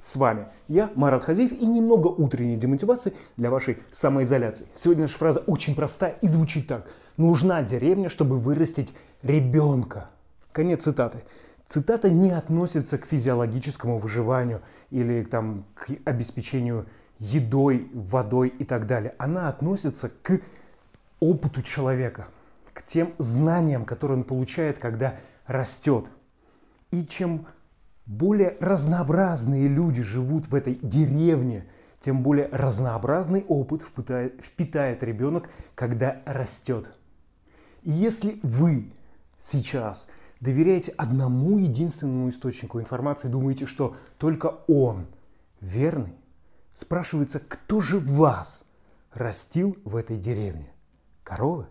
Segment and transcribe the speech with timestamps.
[0.00, 4.66] С вами я, Марат Хазеев, и немного утренней демотивации для вашей самоизоляции.
[4.76, 6.88] Сегодня наша фраза очень простая и звучит так.
[7.16, 8.92] Нужна деревня, чтобы вырастить
[9.22, 10.10] ребенка.
[10.52, 11.24] Конец цитаты.
[11.66, 16.86] Цитата не относится к физиологическому выживанию или там, к обеспечению
[17.18, 19.14] едой, водой и так далее.
[19.18, 20.40] Она относится к
[21.18, 22.28] опыту человека,
[22.72, 26.06] к тем знаниям, которые он получает, когда растет.
[26.92, 27.46] И чем
[28.08, 31.66] более разнообразные люди живут в этой деревне,
[32.00, 36.86] тем более разнообразный опыт впитает, впитает ребенок, когда растет.
[37.82, 38.92] И если вы
[39.38, 40.06] сейчас
[40.40, 45.06] доверяете одному единственному источнику информации, думаете, что только он
[45.60, 46.14] верный,
[46.74, 48.64] спрашивается, кто же вас
[49.12, 50.72] растил в этой деревне?
[51.24, 51.66] Коровы?